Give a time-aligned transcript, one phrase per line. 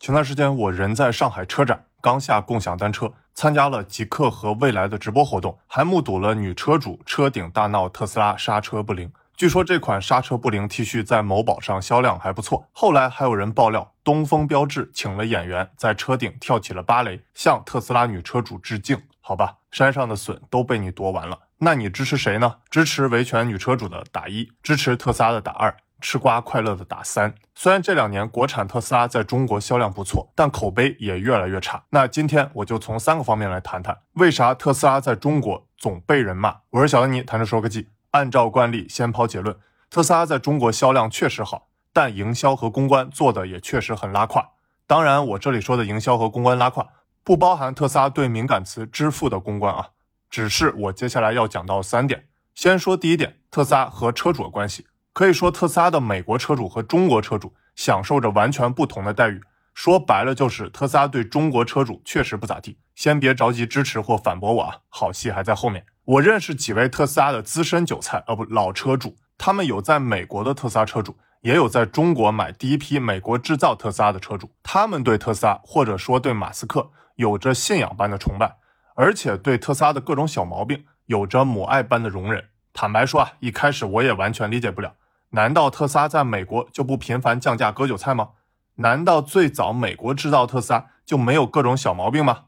[0.00, 9.12] 前段时间我人在上海车展，刚下共享单车，参加了极客和蔚来的直播活动，还目睹了女车主车顶大闹特斯拉刹车不灵。
[9.36, 12.66] 据说这款刹车不灵 T 恤在某宝上销量还不错。
[12.72, 19.02] 后来还有人爆料，东风标致请了演员在车顶跳起了芭蕾，向特斯拉女车主致敬。
[19.20, 22.56] 好吧，山上的笋都被你夺完了，那你支持谁呢？
[22.70, 25.76] 支持维权女车主的打一，支持特斯拉的打二。
[26.00, 31.84] 吃瓜快乐的打三，虽然这两年国产特斯拉在中国销量不错，但口碑也越来越差。
[31.90, 36.56] 那今天我就从三个方面来谈谈，为啥特斯拉在中国总被人骂。
[36.70, 37.88] 我是小恩妮，谈着说个记。
[38.12, 39.56] 按照惯例，先抛结论：
[39.88, 44.50] 特斯拉在中国销量确实好，但营销和公关做的也确实很拉胯。
[44.86, 46.88] 当然，我这里说的营销和公关拉胯，
[47.22, 49.90] 不包含特斯拉对敏感词支付的公关啊，
[50.28, 52.26] 只是我接下来要讲到三点。
[52.54, 54.86] 先说第一点，特斯拉和车主的关系。
[55.12, 59.40] 可以说，特斯拉的美国车主和中国车主享受着完全不同的待遇。
[59.74, 62.78] 说白了，就是特斯拉对中国车主确实不咋地。
[62.94, 65.86] 先别着急支持或反驳我啊，好戏还在后面。
[66.04, 74.50] 我认识几位特斯拉的资深韭菜，呃不，老车主，他们有在美国的特斯拉车主，也有在中国买第一批美国制造特斯拉的车主。
[74.62, 78.56] 他们对特斯拉，或者说对马斯克，有着信仰般的崇拜，
[78.94, 82.44] 而且对特斯拉的各种小毛病有着母爱般的容忍。
[82.72, 84.94] 坦白说啊，一开始我也完全理解不了。
[85.30, 88.30] 难道特斯拉在美国就不频繁降价割韭菜吗？
[88.76, 92.44] 难道最早美国制造特斯拉就没有各种小毛病吗？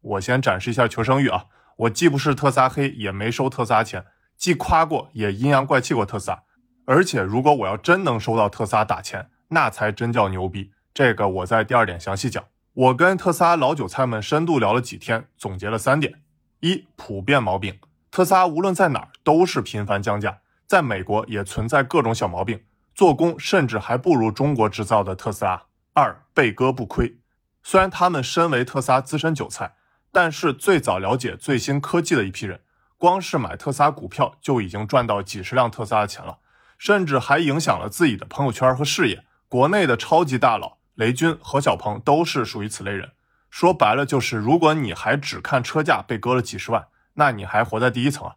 [0.00, 1.46] 我先展示一下求生欲啊！
[1.76, 4.04] 我既不是特斯拉黑，也没收特斯拉钱，
[4.36, 6.42] 既夸过也阴阳怪气过特斯拉。
[6.84, 10.72] 而且如果我要真能收到特斯拉打钱，那才真叫牛逼。
[10.92, 12.44] 这个我在第二点详细讲。
[12.74, 16.20] 我跟特斯拉老韭菜们深度聊了几天，总结了三点：
[16.60, 17.78] 一、普遍毛病，
[18.10, 20.38] 特斯拉无论在哪儿都是频繁降价。
[20.66, 22.64] 在美国也存在各种小毛病，
[22.94, 25.62] 做工甚至还不如中国制造的特斯拉。
[25.92, 27.18] 二被割不亏，
[27.62, 29.76] 虽然他们身为特斯拉资深韭菜，
[30.12, 32.60] 但是最早了解最新科技的一批人，
[32.98, 36.38] 光是买特斯拉股票就已经赚到几十辆特斯拉的钱了，
[36.76, 39.24] 甚至还影响了自己的朋友圈和事业。
[39.48, 43.12] 国内的超级大佬雷军、何小鹏都是属于此类人。
[43.48, 48.34] 说白了就是，如果你还只看车价被割了几十万，那你还活在第一层啊。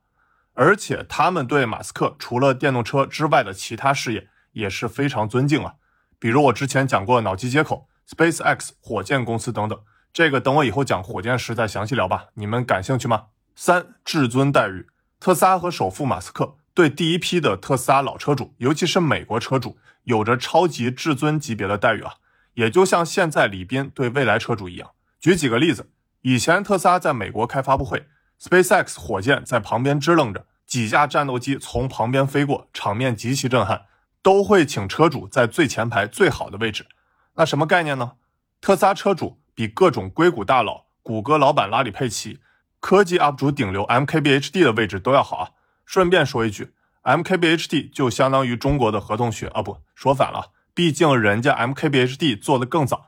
[0.61, 5.75] 而且他们对马斯克除了电动车之外的其他事业也是非常尊敬啊，
[6.19, 9.79] 比如我之前讲过脑机接口、SpaceX 火箭公司等等，
[10.11, 12.25] 这个等我以后讲火箭时再详细聊吧。
[12.33, 13.27] 你们感兴趣吗？
[13.55, 14.85] 三至尊待遇，
[15.17, 22.15] 特斯拉和首富马斯克对第一批的特斯拉老车主，尤其是美国车主，有着超级至尊级别的待遇啊，
[22.55, 24.91] 也就像现在李斌对未来车主一样。
[25.21, 25.89] 举几个例子，
[26.23, 28.07] 以前特斯拉在美国开发布会
[28.41, 30.45] ，SpaceX 火箭在旁边支棱着。
[30.69, 33.87] 几架战斗机从旁边飞过，场面极其震撼，
[34.21, 36.85] 都会请车主在最前排最好的位置。
[37.33, 38.13] 那什么概念呢？
[38.61, 42.39] 特斯拉车主比各种硅谷大佬、谷歌老板拉里·佩奇、
[42.79, 45.49] 科技 UP 主顶流 MKBHD 的位置都要好啊。
[45.85, 53.07] 顺便说一句，MKBHD 就相当于中国的何同学啊，不说反了，毕竟人家 MKBHD 做的更早。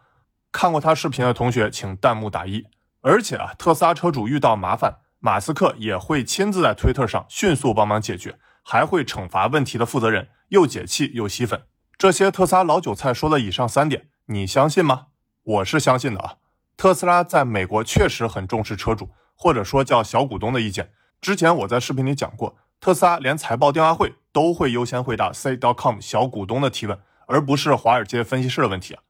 [0.52, 2.66] 看过他视频的同学，请弹幕打一。
[3.02, 4.98] 而且啊，特斯拉车主遇到麻烦。
[5.24, 11.62] 马斯克也会亲自在推特上迅速帮忙解决，还会惩罚问题的负责人，又解气又吸粉。
[11.96, 15.10] 这些特斯拉老韭菜说的以上三点，你相信吗？
[15.44, 16.38] 我是相信的啊。
[16.76, 20.92] 特斯拉在美国确实很重视车主，或者说叫小股东的意见。
[21.22, 29.04] 之前我在视频里讲过，特斯拉连财报电话会都会优先回答 C.com 小股东的提问，而不是华尔街分析师的问题啊。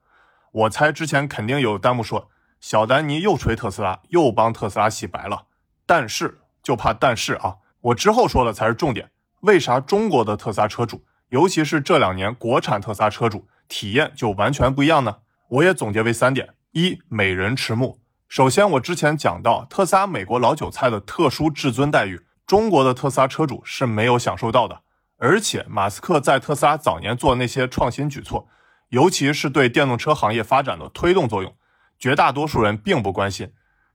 [0.52, 2.30] 我猜之前肯定有弹幕说，
[2.60, 5.46] 小丹尼又吹特斯拉，又帮特斯拉洗白了。
[5.92, 9.12] 但是就怕但是啊，我之后说的才是重点。
[9.42, 15.18] 为啥中国的特斯拉车主，尤其是这两年国产特斯拉车主体验就完全不一样呢？
[15.50, 18.00] 我也总结为三点：一、美人迟暮。
[18.30, 24.84] 首先，我之前讲到特斯拉美国老韭菜的特殊至尊待遇，中国的特斯拉车主是没有享受到的。
[25.18, 28.48] 而且，马斯克在特斯拉早年做那些创新举措，
[28.88, 31.54] 尤其是对电动车行业发展的推动作用，
[32.00, 33.52] 绝大多数人并不关心。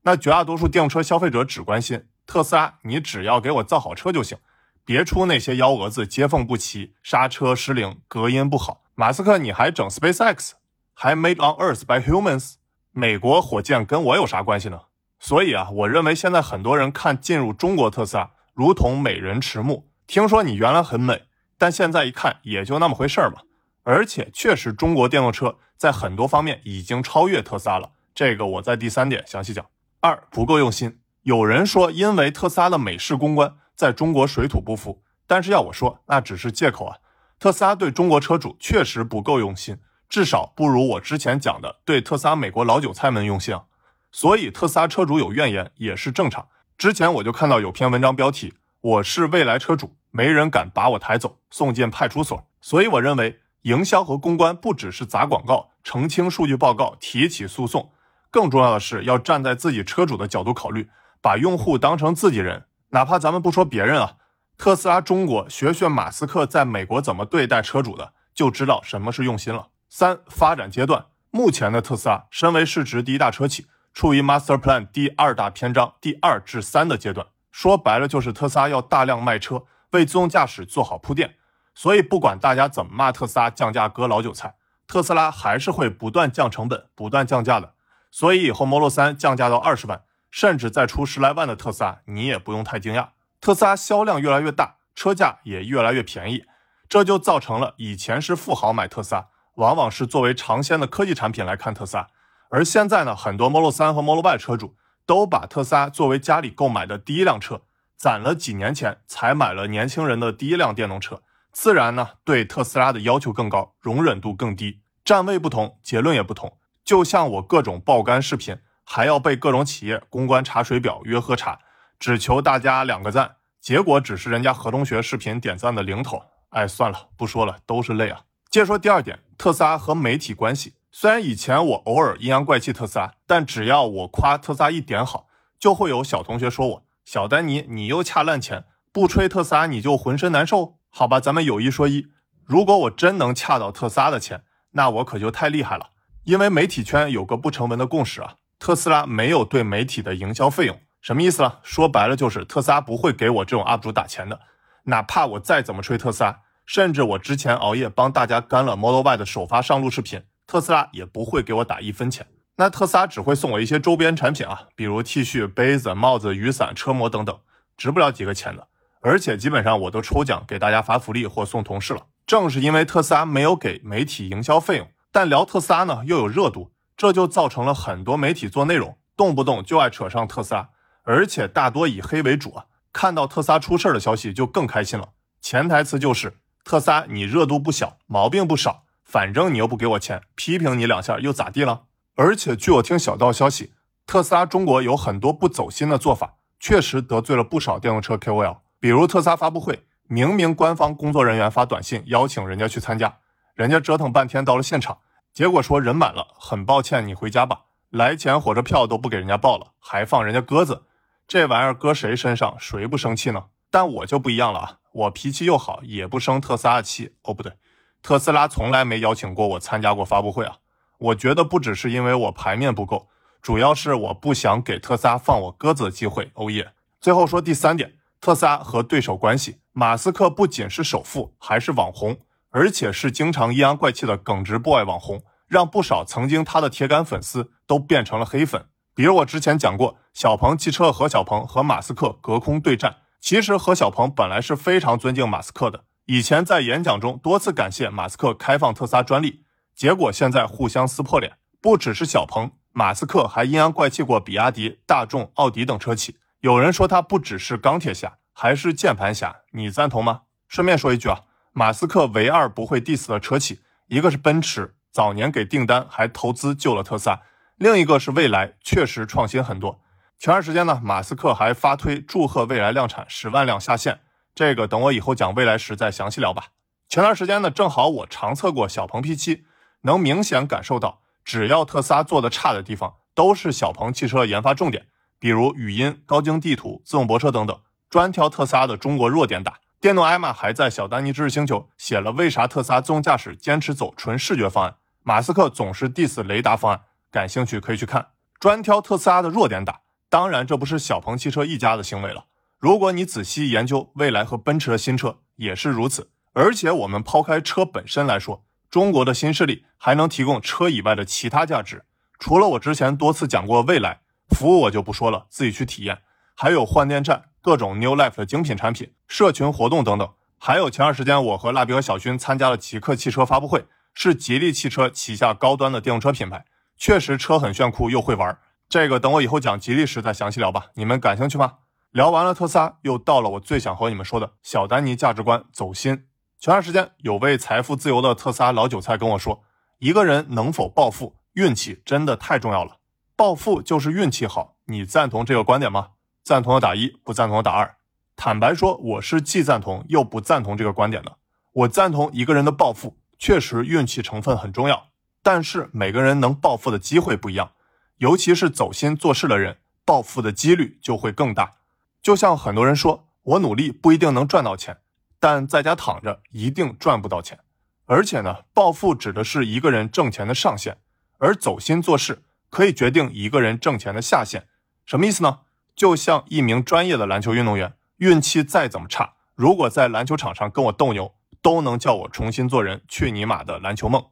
[0.06, 4.38] 那绝大多数电动车消费者只关心特斯拉，你只要给我造好车就行，
[4.85, 8.85] 别出那些幺蛾子，接缝不齐、刹车失灵、隔音不好。
[8.94, 10.53] 马斯克，你还整 SpaceX，
[10.94, 12.55] 还 Made on Earth by Humans？
[12.93, 14.82] 美国火箭跟我有啥关系呢？
[15.19, 19.88] 所以啊，我认为现在很多人看进入中国特斯拉，如同美人迟暮。
[20.06, 21.25] 听说你原来很美，
[21.59, 23.41] 但现在一看也就那么回事儿嘛。
[23.82, 27.91] 而且确实，中国电动车在很多方面已经超越特斯拉了。
[28.14, 29.67] 这个我在第三点详细讲。
[30.06, 31.00] 二不够用心。
[31.23, 36.99] 有人说，因为特斯拉的美式公关在中国水土不服，但是要我说，那只是借口啊。
[37.41, 43.64] 特斯拉对中国车主确实不够用心，至少不如我之前讲的对特斯拉美国老韭菜们用心啊。
[44.12, 46.47] 所以特斯拉车主有怨言也是正常。
[46.79, 57.91] 之前我就看到有篇文章标题：“我是未来车主，没人敢把我抬走，送进派出所。”所以我认为，营销和公关不只是砸广告、澄清数据报告、提起诉讼，
[58.31, 60.88] 更重要的是要站在自己车主的角度考虑，
[61.20, 62.67] 把用户当成自己人。
[62.90, 64.14] 哪怕咱们不说别人啊，
[64.56, 69.69] 特斯拉中国学学马斯克在美国怎么对待车主的，就知道什么是用心了。
[69.88, 73.67] 三、发展阶段，目前的特斯拉身为市值第一大车企。
[73.93, 81.37] 处于 Master Plan 第二大篇章第二至三的阶段，说白了就是特斯拉要大量卖车，为自动驾驶做好铺垫。
[81.75, 84.56] 所以不管大家怎么骂特斯拉降价割老韭菜，
[84.87, 87.73] 特斯拉还是会不断降成本、不断降价的。
[88.11, 93.08] 所以以后 Model 3降价到二十万，甚至再出十来万的特斯拉，你也不用太惊讶。
[93.41, 96.44] 特斯拉销量越来越大，车价也越来越便宜，
[96.88, 102.08] 这就造成了以前是富豪买特斯拉，往往是作为尝鲜的科技产品来看特斯拉。
[102.49, 107.62] 而现在呢，很多 Model 3和 Model Y 车主都把特斯拉作为家里购买的第一辆车，
[107.97, 114.81] 攒了几年钱才买了年轻人的第一辆电动车，自然呢对特斯拉的要求更高，容忍度更低。
[115.05, 116.56] 站位不同，结论也不同。
[116.87, 121.59] 就像我各种爆肝视频，还要被各种企业公关查水表、约喝茶，
[121.99, 126.23] 只求大家两个赞，结果只是人家何同学视频点赞的零头。
[126.50, 128.21] 哎，算了，不说了，都是泪啊。
[128.49, 130.75] 接着说第二点，特斯拉和媒体关系。
[130.93, 135.27] 虽然以前我偶尔阴阳怪气特斯拉，但只要我夸特斯拉一点好，
[135.59, 140.79] 就会有小同学说我小丹尼，你又恰烂钱，不吹特斯拉你就浑身难受。
[140.88, 142.06] 好吧，咱们有一说一，
[142.44, 145.91] 如果我真能恰到特斯拉的钱，那我可就太厉害了。
[146.26, 151.58] 因为媒体圈有个不成文的共识啊，特斯拉没有对媒体的营销费用，什么意思呢？
[151.62, 154.40] 说白了就是特斯拉不会给我这种 UP 主打钱的，
[154.87, 160.25] 哪怕我再怎么吹特斯拉，甚至我之前熬夜帮大家干了 Model Y 的首发上路视频。
[160.49, 162.26] 特斯拉也不会给我打一分钱，
[162.56, 167.38] 那特斯拉只会送我一些周边产品啊，比如 T 恤、杯子、帽子、雨伞、车模等等，
[167.76, 168.67] 值不了几个钱的。
[169.00, 172.06] 而且基本上我都抽奖给大家发福利或送同事了。
[172.26, 180.69] 正是因为特斯拉没有给媒体营销费用，但聊特斯拉呢又有热度，这就造成了很多媒体做内容动不动就爱扯上特斯拉，
[181.05, 182.67] 而且大多以黑为主啊。
[182.93, 185.09] 看到特斯拉出事的消息就更开心了，
[185.41, 186.37] 潜台词就是
[186.67, 188.85] 特斯拉你热度不小，毛病不少。
[189.07, 191.85] 反正你又不给我钱，批评你两下又咋地了？
[192.17, 193.73] 而且据我听小道消息，
[194.07, 198.59] 特斯拉中国有很多不走心的做法，确实得罪了不少电动车 KOL。
[198.79, 203.17] 比如特斯拉发布会，明明官方工作人员发短信邀请人家去参加，
[203.55, 204.99] 人家折腾半天到了现场，
[205.37, 210.85] 结果说人满了，很抱歉你回家吧，来钱火车票都不给人家报了，还放人家鸽子，
[211.29, 213.49] 这玩意儿搁谁身上谁不生气呢？
[213.71, 217.17] 但我就不一样了啊，我脾气又好，也不生特斯拉气。
[217.25, 217.53] 哦，不对。
[218.00, 220.56] 特斯拉从来没邀请过我参加过发布会啊！
[220.97, 223.09] 我觉得不只是因为我牌面不够，
[223.43, 226.31] 主要是我不想给特斯拉放我鸽子的机会。
[226.33, 226.73] 欧耶！
[226.99, 227.93] 最后说第三点，
[228.23, 229.61] 特斯拉和对手关系。
[229.73, 232.17] 马斯克不仅是首富，还是网红，
[232.56, 238.69] 而且是经常阴阳怪气的耿直 boy 网红，让不少曾经他的铁杆粉丝都变成了黑粉。
[238.94, 245.85] 比如我之前讲过，小鹏汽车何小鹏和马斯克隔空对战，其实何小鹏本来是非常尊敬马斯克的。
[246.06, 249.44] 以前在演讲中多次感谢马斯克开放特斯拉专利，
[249.75, 251.37] 结果现在互相撕破脸。
[251.61, 256.16] 不只是小鹏，马斯克还阴阳怪气过比亚迪、大众、奥迪等车企。
[256.40, 260.23] 有人说他不只是钢铁侠，还是键盘侠，你赞同吗？
[260.49, 261.21] 顺便说一句啊，
[261.59, 267.23] 马斯克唯二不会 diss 的车企，一个是奔驰，早年给订单还投资救了特斯拉；
[267.57, 269.81] 另一个是蔚来，确实创新很多。
[270.19, 274.01] 前段时间呢，马斯克还发推祝贺蔚来量产十万辆下线。
[274.35, 276.49] 这个等我以后讲未来时再详细聊吧。
[276.91, 279.45] 前段时间呢，正好我长测过小鹏 P7，
[279.81, 287.59] 能明显感受到，只要特斯拉做的差的地方，都是小鹏汽车研发重点，比如语音、高精地图、自动泊车等等，
[287.89, 289.55] 专挑特斯拉的中国弱点打。
[289.78, 294.76] 电动艾玛还在小丹尼知识星球写了为啥特斯拉自动驾驶坚持走纯视觉方案。
[295.02, 296.80] 马斯克总是 diss 雷达方案，
[297.11, 298.09] 感兴趣可以去看。
[298.40, 302.25] 专挑特斯拉的弱点打，当然这不是小鹏汽车一家的行为了。
[302.59, 306.11] 如果你仔细研究蔚来和奔驰的新车，也是如此。
[306.33, 311.85] 而且我们抛开车本身来说，中国的新势力还能提供车以外的其他价值。
[312.18, 315.99] 除了我之前多次讲过蔚来服务，我就不说了，自己去体验。
[316.38, 320.12] 还有换电站、各种 New Life 的精品产品、社群活动等等。
[320.38, 323.64] 还有前段时间我和蜡笔和小薰参加了极客汽车发布会，
[323.95, 326.45] 是吉利汽车旗下高端的电动车品牌，
[326.76, 328.38] 确实车很炫酷又会玩。
[328.69, 330.66] 这个等我以后讲吉利时再详细聊吧。
[330.75, 331.55] 你们感兴趣吗？
[331.90, 336.05] 聊完了特斯拉，又到了我最想和你们说的小丹尼价值观走心。
[336.38, 339.43] 前段时间有位财富自由的特斯拉老韭菜跟我说，
[339.78, 342.76] 一个人能否暴富，运气真的太重要了。
[343.16, 345.93] 暴富就是运气好，你赞同这个观点吗？
[346.26, 347.76] 赞同的打一，不赞同的打二。
[348.16, 351.18] 坦白说，我是既赞同又不赞同这个观点的。
[351.52, 354.88] 我赞同一个人的暴富确实运气成分很重要，
[355.23, 357.52] 但是每个人能暴富的机会不一样，
[357.99, 361.59] 尤其是走心做事的人，暴富的几率就会更大。
[362.02, 364.78] 就像很多人说，我努力不一定能赚到钱，
[365.21, 367.38] 但在家躺着一定赚不到钱。
[367.85, 370.78] 而且呢，暴富指的是一个人挣钱的上限，
[371.18, 374.49] 而走心做事可以决定一个人挣钱的下限。
[374.85, 375.42] 什么意思呢？
[375.76, 382.83] 就像一名专业的篮球运动员，运气再怎么差，如果在篮球场上跟我斗牛，都能叫我重新做人。
[382.88, 384.02] 去你妈的篮球梦！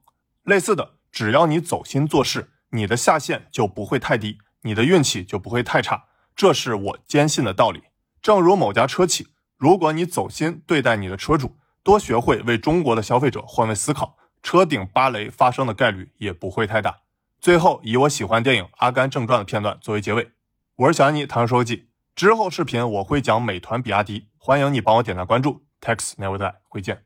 [0.42, 6.04] 类似的，只要你走心做事，你的下限就不会太低，你的运气就不会太差。
[6.36, 7.84] 这是我坚信的道理。
[8.20, 16.98] 正如某家车企，如果你走心对待你的车主，多学会为中国的消费者换位思考，车顶芭蕾发生的概率也不会太大。
[17.40, 20.32] 最后，以我喜欢电影《阿甘正传》的片段作为结尾。
[20.76, 21.90] 我是小安妮，谈说记。
[22.16, 25.64] 之后视频我会讲美团、比亚迪，欢迎你帮我点赞关注。
[25.80, 27.04] Tax never die，回见。